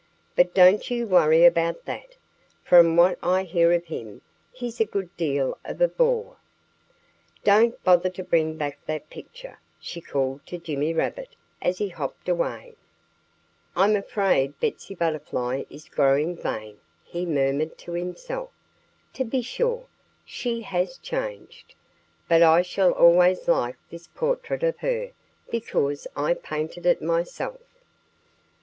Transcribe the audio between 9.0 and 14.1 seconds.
picture!" she called to Jimmy Rabbit as he hopped away. "I'm